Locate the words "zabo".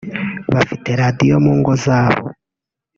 1.83-2.25